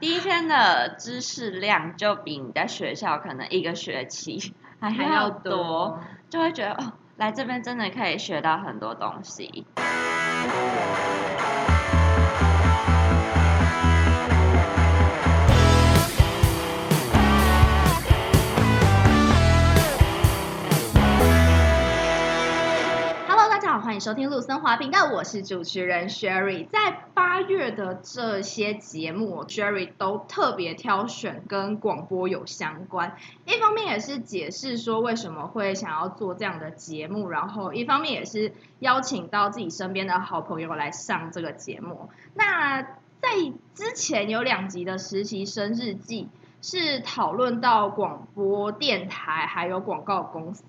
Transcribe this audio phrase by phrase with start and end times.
[0.00, 9.64] 第一天的知识量就比你在学校可能一个学期还要多，要多就会觉得哦，来这边真的可以学到很多东西。
[24.00, 26.68] 收听陆森华频道，我是主持人 Sherry。
[26.68, 33.16] 在八月的这些节目，Sherry 都特别挑选跟广播有相关。
[33.44, 42.08] 一方面也是解释说为什么会想要做这样的节目，然后一方面也是邀请到自己身边的好朋友来上这个节目。
[42.34, 43.30] 那在
[43.74, 46.28] 之前有两集的实习生日记
[46.62, 50.62] 是讨论到广播电台还有广告公司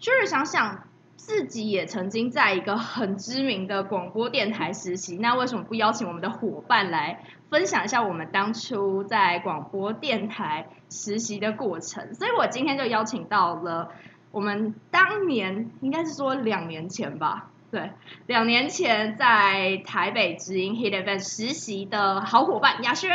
[0.00, 0.82] ，Sherry 想想。
[1.16, 12.14] 自己也曾经在一个很知名的广播电台实习，那为什么不邀请我们的伙伴来分享一下我们当初在广播电台实习的过程？
[12.14, 13.90] 所以我今天就邀请到了
[14.30, 17.90] 我们当年应该是说两年前吧，对，
[18.26, 23.10] 两年前在台北之音 Hit Event 实习的好伙伴雅轩。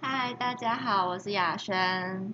[0.00, 2.30] 嗨，大家好，我是雅轩。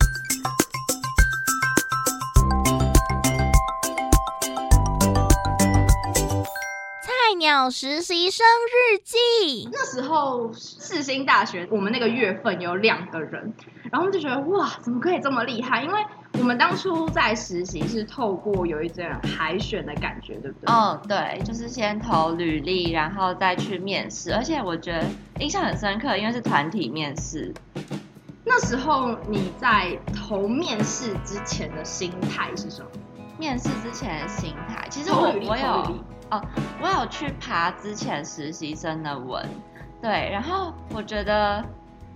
[7.34, 9.68] 鸟实习生日记。
[9.72, 13.52] 那时候世新大学，我们那个月份有两个人，
[13.90, 15.82] 然后我们就觉得哇，怎么可以这么厉害？
[15.82, 16.00] 因为
[16.38, 19.04] 我们当初在实习是透过有一种
[19.36, 20.72] 海选的感觉，对不对？
[20.72, 24.34] 哦，对，就是先投履历，然后再去面试。
[24.34, 25.06] 而且我觉得
[25.38, 27.52] 印象很深刻，因为是团体面试。
[28.44, 32.88] 那时候你在投面试之前的心态是什么？
[33.38, 36.04] 面试之前的心态，其实我我有。
[36.30, 36.42] 哦，
[36.80, 39.46] 我有去爬之前实习生的文，
[40.00, 41.62] 对，然后我觉得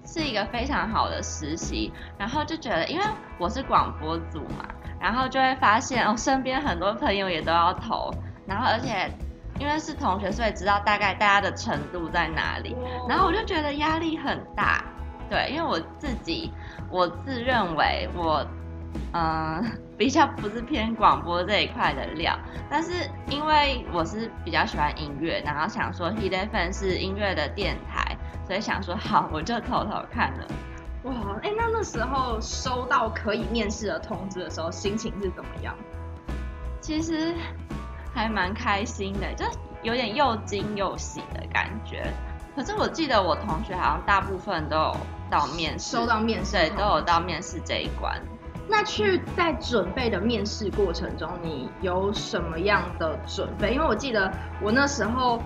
[0.03, 3.05] 是一个非常好的实习，然后就觉得，因为
[3.39, 4.67] 我是广播组嘛，
[4.99, 8.11] 然后就会发现哦，身边很多朋友也都要投，
[8.47, 9.12] 然后而且
[9.61, 12.75] 因为是同学，所以知道大概大家的程度在哪里，
[13.07, 14.83] 然后我就觉得压力很大，
[15.28, 16.51] 对，因为我自己
[16.91, 18.45] 我自认为我。
[19.12, 19.65] 嗯，
[19.97, 22.38] 比较不是偏广播这一块的料，
[22.71, 22.93] 但是
[23.28, 28.16] 因为我是比较喜欢音乐，然后想说 Hit FM 是音乐的电台，
[28.47, 30.47] 所以想说好，我就偷偷看了。
[31.04, 35.75] 哇，哎、欸，那那时候收到可以面试的通知的时候，心情是怎么样？
[36.81, 37.34] 其实
[38.15, 39.44] 还蛮开心的，就
[39.82, 42.12] 有点又惊又喜的感觉。
[42.56, 44.97] 可是我记得我同学好像大部分都有
[45.31, 48.21] 到面试，收到面试，对，都有到面试这一关。
[48.69, 53.73] 那去在准备的面试过程中，你有什么样的准备？
[53.73, 54.31] 因为我记得
[54.61, 55.43] 我那时候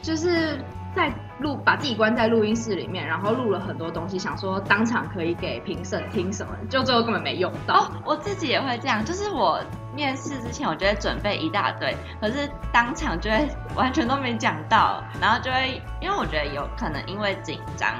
[0.00, 0.58] 就是
[0.94, 7.90] 在录，把自己关在录音室里面，然后录了很多东西，想说当场可以给评审听什么，就最后根本没用到。
[8.04, 9.60] 我自己也会这样，就是我
[9.92, 17.90] 面试之前，我就会准备一大堆，可是当场就会完全都没讲到，然后就会因为我觉得有可能因为紧张，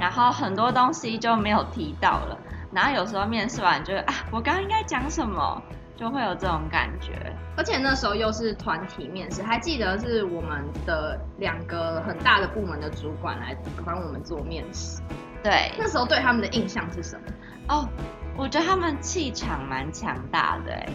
[0.00, 2.38] 然后很多东西就没有提到了。
[2.72, 5.62] 然后有时候面试完就啊，我刚刚应该讲什么，
[5.96, 7.12] 就会有这种感觉。
[7.56, 15.00] 而且那时候又是团体面试，还记得是我们的两个很大的部门的主管来帮我们做面试。
[15.42, 17.26] 对，那时候对他们的印象是什么？
[17.68, 17.88] 哦，
[18.36, 20.86] 我觉得他们气场蛮强大的，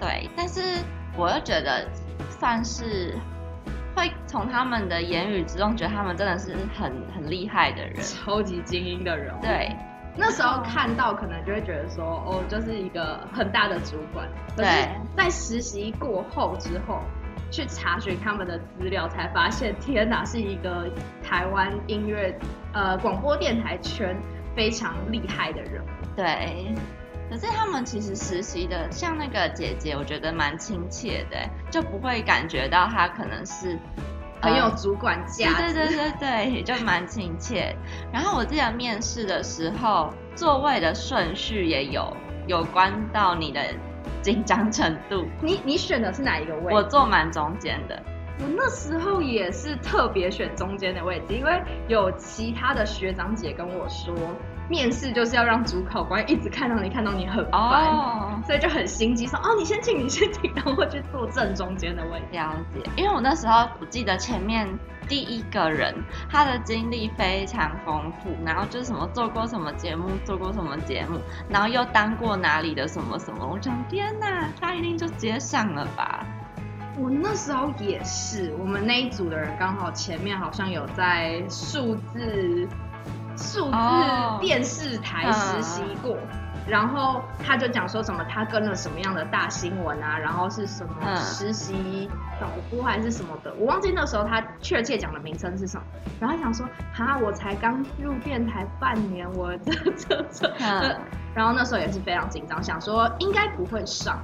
[0.00, 0.30] 对。
[0.36, 0.60] 但是
[1.16, 1.86] 我又觉得
[2.30, 3.14] 算是
[3.94, 9.34] 会从他们的言语之中觉得他们真的是很很厉害的人，超级精英的人。
[9.40, 9.76] 对。
[10.14, 14.28] 那时候看到可能就会觉得说，哦，就是一个很大的主管。
[14.56, 14.88] 对。
[15.16, 17.00] 在实习过后之后，
[17.50, 20.90] 去查询他们的资料，才发现，天哪，是一个
[21.22, 22.38] 台湾音乐
[22.74, 24.14] 呃广播电台圈
[24.54, 25.82] 非常厉害的人。
[26.14, 26.74] 对。
[27.30, 31.38] 可是他们其实实习的，像那个姐姐，我觉得蛮亲切的，
[31.70, 33.78] 就不会感觉到她可能是。
[34.42, 37.74] 很有主管价值，对对对对对，就蛮亲切。
[38.12, 42.14] 然后我记得面试的时候，座位的顺序也有
[42.46, 43.60] 有关到你的
[44.20, 45.24] 紧张程度。
[45.40, 46.74] 你你选的是哪一个位置？
[46.74, 48.02] 我坐蛮中间的。
[48.40, 54.12] 我那时候也是特别选中间的位置，因为有其他的学长姐跟我说。
[54.72, 58.42] 面试就是要让主考官一直看到你，看到你很烦，oh.
[58.46, 62.24] 所以就很心机，说哦，你先请，你先请，然后我去坐正中间的位置。
[62.32, 64.66] 了解，因为我那时候我记得前面
[65.06, 65.94] 第一个人
[66.30, 71.20] 他的经历非常丰富，然后就是什么做过什么节目，做过什么节目，
[71.50, 76.24] 然后又当过哪里的什么什么，我想天哪，他一定就直接上了吧？
[76.96, 82.66] 我那时候也是，我们那一组的人刚好前面好像有在数字。
[83.36, 83.76] 数字
[84.40, 86.12] 电视台实习过。
[86.12, 86.20] Oh.
[86.64, 92.08] 然后他就讲说什么他跟了什么样的大新闻啊，然后是什么实习
[92.40, 95.82] 导播还是什么的，我忘记那时候他确切讲的名称是什么。
[96.20, 96.64] 然后想说，
[96.94, 100.54] 哈，我才刚入电台半年，我这这这，
[101.34, 104.20] 然后那时候也是非常紧张，想说应该不会上。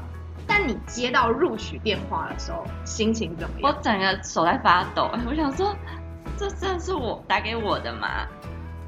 [0.46, 3.68] 但你接到录取电话的时候，心情怎么样？
[3.68, 5.74] 我整个手在发抖，我想说，
[6.36, 8.08] 这真的是我打给我的吗？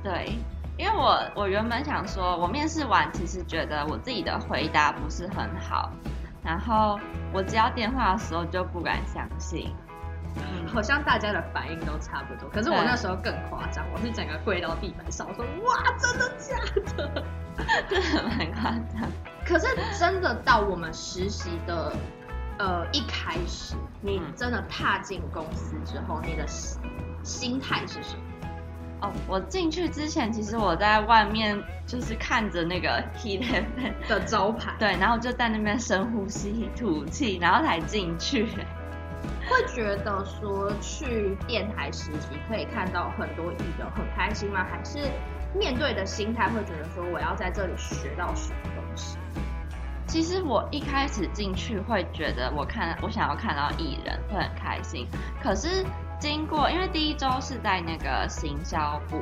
[0.02, 0.38] 对。
[0.78, 5.92] 因为我我原本想说，我面试完其实觉得我自己的回答不是很好，
[6.42, 6.98] 然后
[7.34, 9.74] 我接到电话的时候就不敢相信，
[10.36, 12.48] 嗯，好像大家的反应都差不多。
[12.48, 16.56] 可是我那时候更夸张，我是整个跪到地板上我说：“哇，真的假
[16.96, 17.24] 的？
[17.90, 19.06] ”真的蛮夸张。
[19.44, 19.66] 可是
[19.98, 21.92] 真的到我们实习的
[22.58, 26.46] 呃一开始，你真的踏进公司之后，你的
[27.22, 28.22] 心态是什么？
[29.02, 38.46] 哦，我进去之前，其实我在外面就是看着那个 Heat FM 的招牌，对，然后就在那边深呼吸吐气，然后才进去。
[39.48, 44.64] 会觉得说去电台实习可以看到很多艺人，很开心吗？
[44.70, 44.98] 还是
[45.54, 49.18] 面对的心态会觉得说我要在这里学到什么东西？
[50.06, 55.06] 其实我一开始进去会觉得我看我想要看到艺人会很开心，
[55.42, 55.84] 可是。
[56.20, 59.20] 经过，因为第一周是在那个行销部，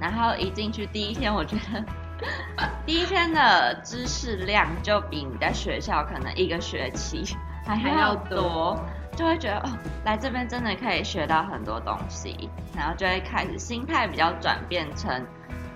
[0.00, 1.84] 然后一进去第一天，我觉得
[2.86, 7.36] 第一天的知识量就比你在学校可能一个学期
[7.66, 8.80] 还要多，
[9.14, 9.68] 就会觉得哦，
[10.04, 15.22] 来这边真的可以学到很多东西，然后就会开始心态比较转变成，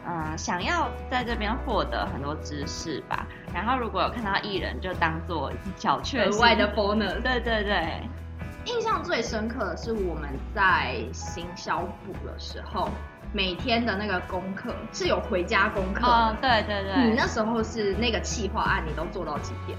[0.07, 3.27] 嗯，想要在这边获得很多知识吧。
[3.55, 7.21] 然后如果有看到艺人，就当做小确幸，额外的 bonus。
[7.21, 8.01] 对对对。
[8.65, 12.89] 印象最深刻的是我们在行销部的时候，
[13.33, 16.09] 每天的那个功课是有回家功课的。
[16.09, 17.09] 哦，对对对。
[17.09, 19.77] 你那时候是那个企划案，你都做到几点？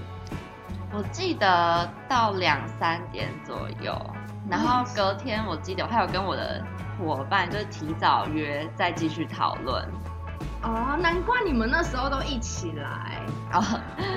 [0.92, 3.98] 我记得到两三点左右，
[4.50, 6.62] 然后隔天我记得我还有跟我的
[6.98, 9.82] 伙伴就是提早约再继续讨论。
[10.62, 13.13] 哦，难怪你们那时候都一起来。
[13.52, 13.62] 哦，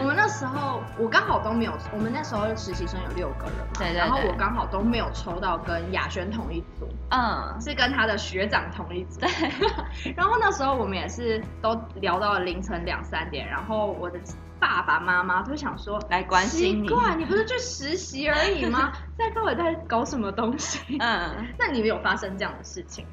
[0.01, 9.19] 我们那时候我刚好都没有，我们那时候实习生有六个人嘛，对对对，然后我刚好都没有抽到跟雅轩同一组，嗯，是跟他的学长同一组。
[9.19, 9.29] 对，
[10.15, 14.19] 然后那时候我们也是都聊到了凌晨两三点，然后我的
[14.59, 18.91] 爸爸妈妈都想说来关心你，奇怪，你不是去实习而已吗？
[19.17, 20.97] 在到底在搞什么东西？
[20.99, 23.05] 嗯， 那你们有发生这样的事情？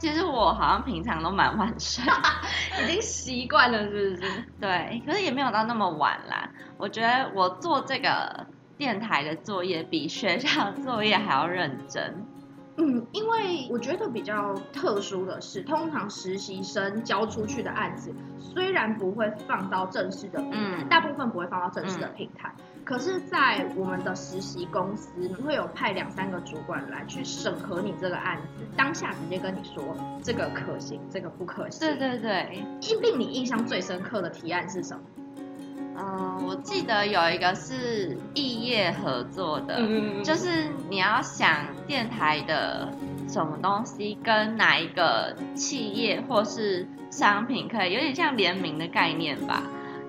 [0.00, 2.02] 其实我好像平常都蛮晚睡，
[2.82, 4.44] 已经习惯了，是不是？
[4.58, 6.48] 对，可是也没有到那么晚啦。
[6.78, 8.46] 我觉得我做这个
[8.78, 12.26] 电台的作业比学校作业还要认真。
[12.80, 22.52] 嗯，因为我觉得比较特殊的是，通常实习生交出去的案子，虽然不会放到正式的平台，嗯，大部分不会放到正式的平台。
[22.56, 29.94] 嗯可是，在我们的实习公司，会有派两三个主管来去审核你这个案子，当下直接跟你说
[30.24, 31.86] 这个可行，这个不可行。
[31.86, 32.64] 对对对。
[33.00, 35.02] 令你印象最深刻的提案是什么？
[36.00, 42.88] 嗯，我记得有一个是异业合作的，嗯，就是你要想电台的
[43.28, 49.62] 什么东西跟哪一个企业或是商品可以有点像联名的概念吧。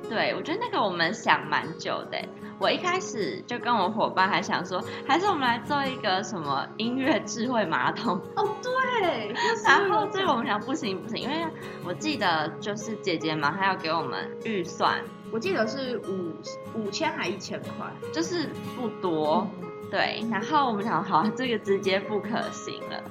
[0.09, 2.17] 对，我觉得那个我们想蛮久的。
[2.59, 9.33] 我一开始就跟我伙伴还想说，还是我们来做一个什么音乐智慧马桶哦，对。
[9.65, 11.45] 然后这个我们想不行不行，因为
[11.83, 14.99] 我记得就是姐姐嘛，她要给我们预算，
[15.31, 16.33] 我记得是五
[16.75, 19.47] 五千还一千块，就是不多。
[19.61, 23.03] 嗯、对，然后我们想好，这个直接不可行了。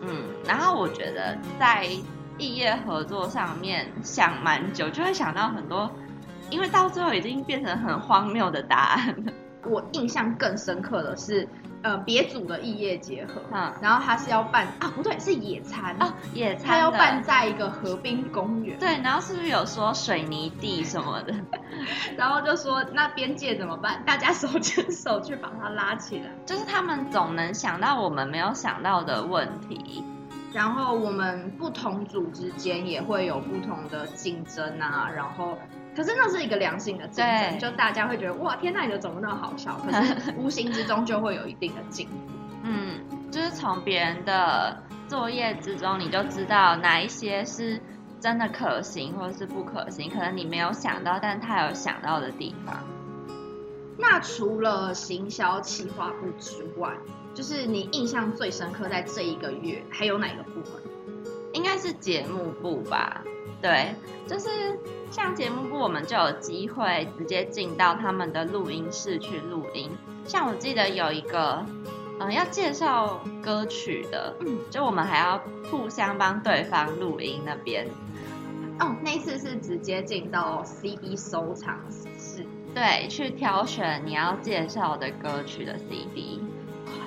[0.00, 1.86] 嗯，然后我觉得在
[2.38, 5.90] 异业合作上面想蛮久，就会想到很多。
[6.50, 9.32] 因为到最后已经变成很荒谬的答案了。
[9.64, 11.48] 我印象更深刻的是，
[11.84, 18.78] 呃，别组的异业结合，嗯，然后他是要办啊，不对，是野餐哦，野餐，他要办在一个河滨公园。
[18.78, 21.34] 对，然后是不是有说水泥地什么的？
[22.16, 24.02] 然后就说那边界怎么办？
[24.06, 26.30] 大家手牵手去把它拉起来。
[26.46, 30.02] 就是他们总能想到我们没有想到的问题。
[30.54, 35.58] 然后我们不同组之间也会有不同的竞争啊，然后。
[35.94, 39.78] 可是那是一个良性的竞争，就大家会觉得哇，天哪，你的怎么那么好笑？
[39.84, 42.14] 可是 无形之中就会有一定的进步。
[42.64, 42.98] 嗯，
[43.30, 47.80] 就是从别人的作业之中，你就知道哪一些是
[48.20, 50.10] 真的可行，或者是不可行。
[50.10, 52.82] 可能你没有想到，但他有想到的地方。
[53.96, 56.90] 那除了行销企划部之外，
[57.34, 60.93] 就是你印象最深刻在这一个月，还有哪个部门？
[61.54, 63.22] 应该是节目部吧？
[63.62, 63.94] 对，
[64.26, 64.78] 就是
[65.10, 69.90] 像节目部，我们就有机会直接进到他们的录音室去录音。
[70.26, 71.64] 像我记得有一个，
[72.20, 77.86] 嗯，要介绍歌曲的，嗯，就我们还要互相帮对方录音那边。
[78.80, 81.78] 哦，那次是直接进到 CD 收藏
[82.18, 82.44] 室，
[82.74, 86.42] 对，去挑选你要介绍的歌曲的 CD。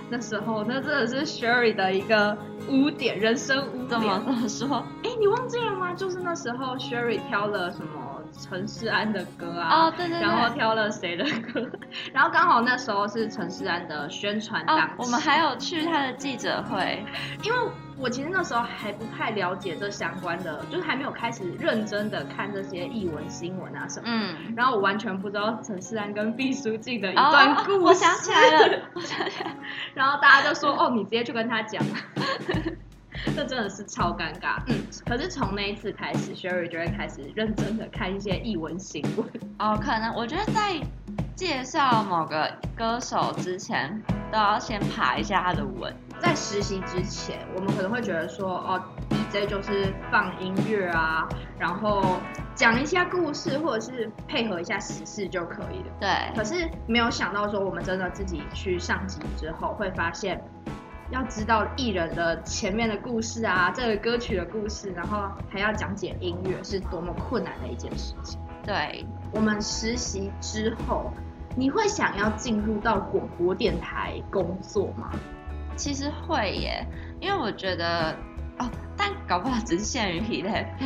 [0.09, 2.37] 那时候，那真的是 Sherry 的一个
[2.69, 3.89] 污点，人生污点。
[3.89, 4.83] 怎么说？
[5.03, 5.93] 哎，你忘记了吗？
[5.93, 8.03] 就是那时候 Sherry 挑了什么？
[8.39, 11.65] 陈世安的歌啊，哦对对对，然后挑了谁的歌，
[12.13, 17.03] 然后刚好那时候是陈世安的宣传档，哦，我们还有去他的记者会，
[17.43, 17.57] 因为
[17.99, 29.55] 我其实那时候还不太了解这相关的，就是还没有开始认真的看这些艺文新闻啊什么，嗯，然后我完全不知道陈势安跟毕书尽的一段故事，哦，我想起来了， 我想起来，
[29.95, 31.83] 然后大家就说哦，你直接去跟他讲。
[33.35, 34.61] 这真的是超尴尬。
[34.67, 34.75] 嗯，
[35.07, 39.27] 可是从那一次开始，Sherry 就会开始认真的看一些艺文新闻。
[39.57, 40.79] 哦，可能我觉得在
[41.35, 43.99] 介绍某个歌手之前，
[44.31, 45.91] 都要先爬一下他的文。
[46.19, 52.17] 在实习之前，我们可能会觉得说，哦，DJ 就是放音乐啊，然后
[52.55, 55.93] 讲一下故事，或者是配合一下时事就可以了。
[56.00, 56.09] 对。
[56.36, 60.43] 可是没有想到说，我们真的自己去上机之后，会发现。
[61.09, 68.38] 要知道艺人的前面的故事啊，这个歌曲的故事，然后还要讲解音乐，是多么困难的一件事情。
[68.65, 71.13] 对，我们实习之后，
[71.55, 75.09] 你会想要进入到广播电台工作吗？
[75.77, 76.86] 其实会耶，
[77.22, 78.13] 因为我觉得
[78.57, 80.65] 哦，但搞不好只是限于体类，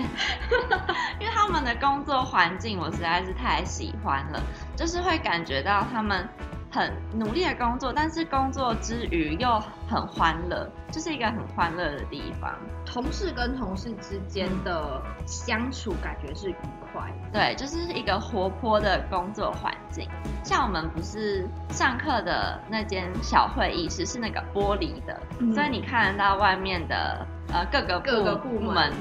[1.20, 4.44] 因为他们的工作环境我实在是太喜欢了，
[4.76, 6.28] 就是会感觉到他们。
[6.72, 12.56] 很努力的工作，但是工作之余又很欢乐，就是一个很欢乐的地方。
[12.86, 16.56] 同事跟同事之间的相处感觉是愉
[16.94, 20.08] 快，对，就是一个活泼的工作环境。
[20.46, 28.92] 像我们不是上课的那间小会议室是那个玻璃的，嗯、所以你看得到外面的呃各个各个部门，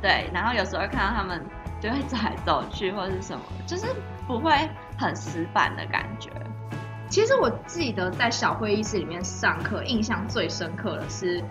[0.00, 1.44] 对，然后有时候看到他们
[1.78, 3.86] 就会走来走去或是什么，就是
[4.26, 4.50] 不会
[4.98, 6.30] 很死板的感觉。
[7.08, 11.42] 其实我记得在小会议室里面上课，印象最深刻的是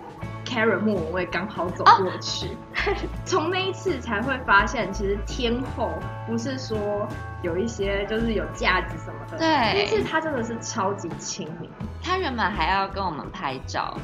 [0.45, 2.55] Karen 莫文蔚刚好走过去，
[3.25, 5.91] 从、哦、那一次才会发现，其实天后
[6.27, 7.07] 不是说
[7.41, 11.69] 有一些就是有架子什么的，对，但是她真的是超级亲民。
[12.03, 13.97] 他原本还要跟我们拍照，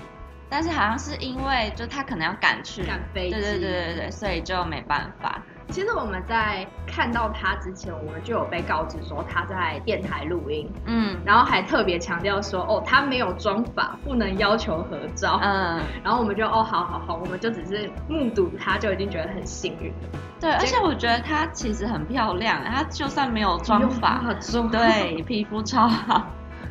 [0.50, 5.42] 但是好像是因为就她可能要赶去赶飞机，对对对对对，所以就没办法。
[5.74, 20.20] 其实我们在看到他之前，我们就有被告知说他在电台录音，嗯，然后还特别强调说，哦，他没有妆发，不能要求合照，嗯， 然后我们就哦，好好好，我们就只是目睹他就已经觉得很幸运了。
[20.40, 24.22] 对，而且我觉得她其实很漂亮，她就算没有妆发，
[24.70, 26.28] 对，皮肤超好。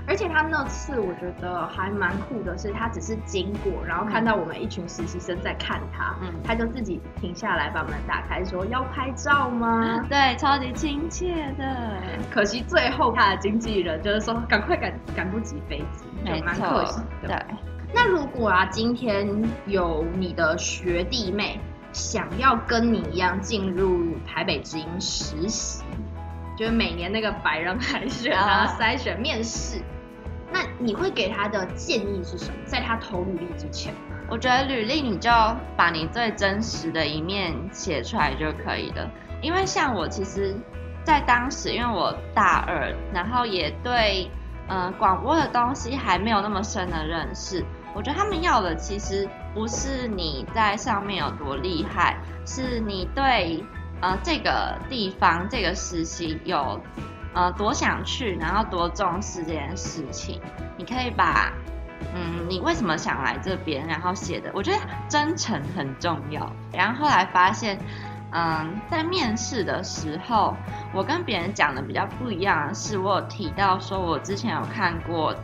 [0.06, 10.04] 而且他那次我觉得还蛮酷的，是他只是经过，然后看到我们一群实习生在看他，嗯，他就自己停下来把门打开，说要拍照吗？
[10.11, 11.97] 对，超级亲切的。
[12.30, 17.28] 可惜最后他的经纪人就是说赶快赶赶不及飞机，就蛮可惜的。
[17.28, 17.56] 对。
[17.94, 19.28] 那如果啊，今天
[19.66, 21.61] 有你的学弟妹
[21.92, 25.85] 想要跟你一样进入台北之音实习，
[26.56, 29.80] 就是每年那个百人海选啊，筛选面试。
[30.52, 32.54] 那你会给他的建议是什么？
[32.66, 33.94] 在他投履历之前，
[34.28, 35.30] 我觉得履历你就
[35.76, 39.11] 把你最真实的一面写出来就可以了。
[39.40, 40.54] 因为像我，其实，
[41.02, 44.30] 在当时，因为我大二，然后也对，
[44.68, 47.64] 嗯，广播的东西还没有那么深的认识。
[47.94, 52.16] 我觉得他们要的其实不是你在上面有多厉害，
[52.47, 53.64] 是你对，
[54.02, 56.78] 呃，这个地方这个实习有。
[57.35, 60.38] 呃，多想去，然后多重视这件事情。
[60.76, 61.50] 你可以把，
[62.14, 64.78] 嗯，你为什么想来这边，然后写的，我觉得
[65.09, 66.52] 真诚很重要。
[66.71, 67.78] 然后后来发现，
[68.32, 70.54] 嗯，在面试的时候，
[70.92, 75.35] 我跟别人讲的比较不一样的是，我有提到说我之前有看过，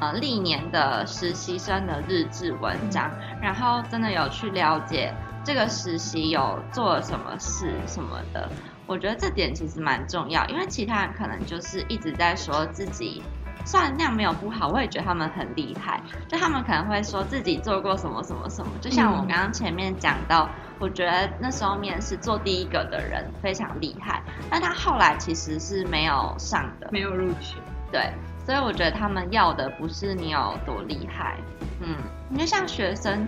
[0.00, 3.10] 呃，历年的实习生的日志文章，
[3.42, 5.12] 然后真的有去了解
[5.44, 8.50] 这个实习有做了什么事什么的。
[8.86, 13.22] 我觉得这点其实蛮重要，因为其他人可能就是一直在说自己，
[13.64, 16.00] 虽然那样没有不好，我也觉得他们很厉害。
[16.28, 27.56] 就他们可能会说自己做过什么什么什么，就像我刚刚前面讲到，我觉得那时候面试做第一个的人非常厉害，但他后来其实是没有上的，没有录取。
[27.90, 28.12] 对，
[28.44, 31.38] 所以我觉得他们要的不是你有多厉害，
[31.80, 31.96] 嗯，
[32.28, 33.26] 你就像学生。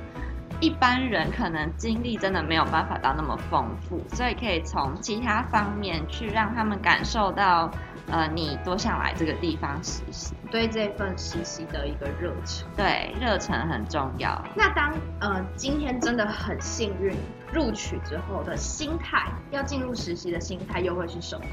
[0.60, 7.70] 一般人可能经历真的没有办法到那么丰富，所以可以从其他方面去让他们感受到，
[8.08, 12.66] 呃，你多想来这个地方实习，对这份实习的一个热忱。
[12.74, 14.42] 对，热忱很重要。
[14.54, 17.14] 那当呃今天真的很幸运
[17.52, 21.44] 录取之后的心态，要进入实习的心态又会是什么？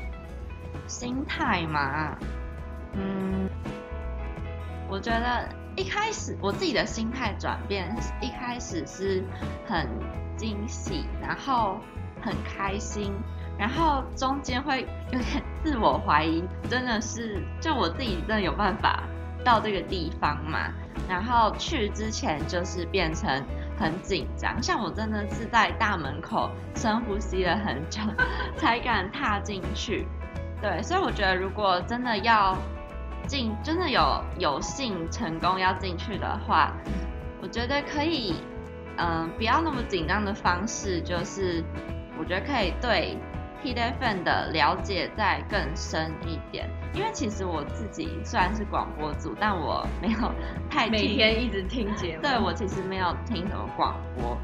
[0.87, 2.17] 心态嘛，
[2.93, 3.49] 嗯，
[4.89, 5.49] 我觉得。
[5.75, 9.23] 一开始我自己的心态转变，一开始是
[9.65, 9.89] 很
[10.37, 11.79] 惊喜，然后
[12.21, 13.11] 很开心，
[13.57, 19.03] 然后中间会有点自我怀疑，真的是就我自己真的有办法
[19.43, 20.71] 到这个地方嘛？
[21.09, 23.43] 然后去之前就是变成
[23.75, 27.99] 很紧张，像我真的是在大门口深呼吸了很久
[28.57, 30.07] 才敢踏进去，
[30.61, 32.55] 对，所以我觉得如果真的要。
[33.27, 36.73] 进真的有有幸成功要进去的话，
[37.41, 38.35] 我觉得可以，
[38.97, 41.63] 嗯、呃，不要那么紧张的方式，就是
[42.19, 43.17] 我觉得可以对
[43.63, 46.69] FM 的了解再更深一点。
[46.93, 50.31] 因为其实我自己虽然是广播组，但我没有
[50.69, 54.37] 太每天一直听节目，对，我其实没有听什么广播，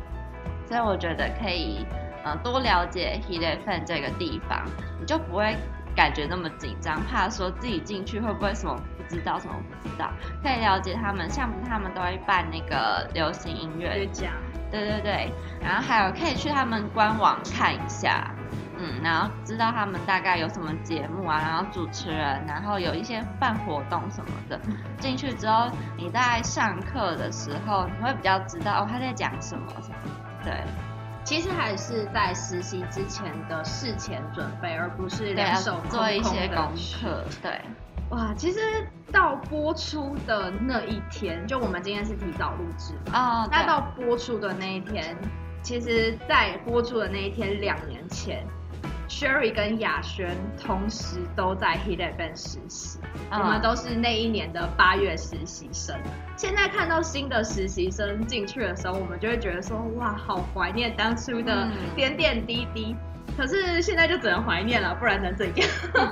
[0.65, 1.85] 所以我觉得可以，
[2.23, 4.65] 呃，多了解 FM 这个地方，
[4.99, 5.55] 你就不会。
[5.99, 9.53] 感觉那么紧张，怕说自己进去会不会什么不知道，什么
[9.83, 10.09] 不知道，
[10.41, 14.31] 可以了解他们，像他们都会办那个流行音乐奖，
[14.71, 18.31] 对对对，然后还有可以去他们官网看一下，
[18.77, 24.57] 嗯，然后知道他们大概有什么节目啊，然后主持人，然后有一些办活动什么的，
[24.99, 29.97] 进去之后你在上课的时候，你会比较知道哦他在讲什么什么，
[30.45, 30.53] 对。
[31.29, 37.23] 其实还是在实习之前的事前准备，而不是两手空空做一些功课。
[37.39, 37.61] 对，
[38.09, 38.59] 哇，其实
[39.11, 45.15] 到播出的那一天，就我们今天是提早录制啊，哦、那到播出的那一天，
[45.61, 48.43] 其实，在播出的那一天，两年前。
[49.09, 50.29] Sherry 跟雅轩
[50.61, 52.99] 同时都在 Hit FM 实习，
[53.31, 55.99] 我们都是那一年的八月实习生。
[56.37, 62.95] 现在看到新的实习生进去的时候，我们就会觉得说，哇，好怀念当初的点点滴滴。
[63.35, 65.67] 可是现在就只能怀念了，不然能怎样？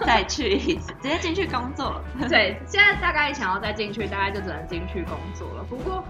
[0.06, 2.02] 再去一次，直接进去工作。
[2.28, 5.64] 对，现在大概想要再进去，大概就只能进去工作了。
[5.70, 6.04] 不过，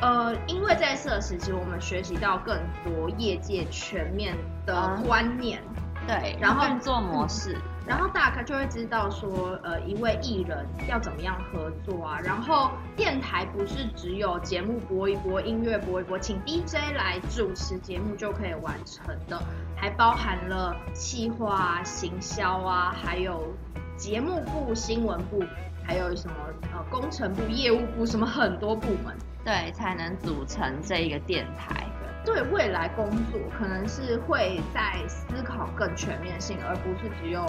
[0.00, 4.34] 呃，因为这次的实习，我们学习到更多业界全面
[4.66, 5.62] 的观念。
[6.06, 12.18] 对，然后运作模式，然后大概就会知道说，呃，一位艺人要怎么样合作啊？
[12.24, 19.40] 然后电台不是只有节目播一播，音乐播一播，请 DJ 来主持节目就可以完成的，
[19.76, 23.54] 还包含了企划啊、行销啊，还有
[23.96, 25.42] 节目部、新闻部，
[25.84, 26.34] 还有什么
[26.72, 31.86] 呃工程部、业务部，什么很多部门，对，才能组成这一个电台。
[32.24, 37.44] 对未来工作，可能是会在思考更全面性，而不是只有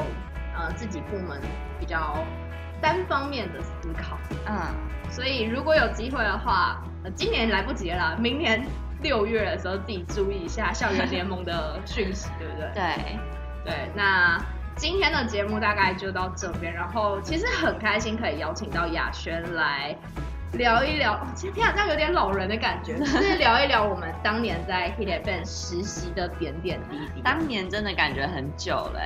[0.56, 1.40] 呃自己部门
[1.80, 2.18] 比较
[2.82, 4.18] 单方面的思考。
[4.48, 4.58] 嗯，
[5.12, 8.66] 所以如果有机会的话，呃，今年来不及了，明年
[9.04, 12.72] 六月的时候自己注意一下校园联盟的 讯息，对不对？
[12.74, 13.20] 对，
[13.66, 13.74] 对。
[13.94, 14.40] 那
[14.76, 19.96] 今天的节目大概就到这边，然后其实很开心可以邀请到雅轩来。
[20.54, 22.98] 聊一聊，其实听好像有点老人的感觉。
[23.00, 27.22] 就是聊一聊我们当年在 Hit FM 实习的点点滴滴。
[27.24, 29.02] 当年真的感觉很久了，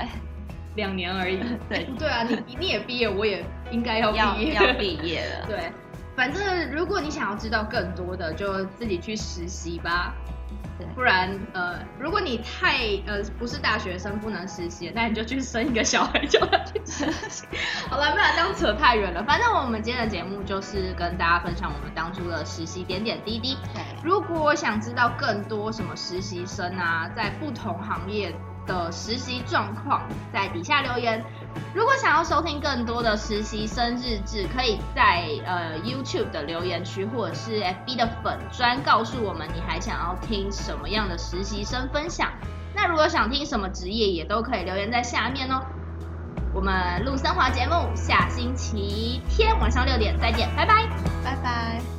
[0.76, 1.40] 两年而已。
[1.70, 5.46] 对对啊，你你也毕业，我也应该要毕业，要毕业了。
[5.48, 5.72] 对，
[6.16, 10.14] 反正如果你想要知道更多的，就自己去实习吧。
[10.96, 17.46] 不然，呃，如果你太呃不是大学生不能实习，那你就去生一个小孩叫他去实习。
[17.90, 19.24] 好了，不然这样扯太远了。
[19.24, 23.58] 反正我们今天的节目就是跟大家分享我们当初的实习点点滴滴。
[23.74, 28.34] 对如果想知道更多什么实习生啊，在不同行业
[28.66, 30.02] 的实习状况，
[30.34, 31.24] 在底下留言。
[31.74, 42.32] 如果想要收听更多的实习生日志，可以在呃 YouTube 的留言区或者是 FB 的粉专告诉我们你还想要听什么样的实习生分享。
[42.76, 45.62] 那如果想听什么职业，也都可以留言在下面哦。
[46.54, 50.88] 我们陆森华节目下星期天晚上六点再见，拜拜，
[51.24, 51.97] 拜拜。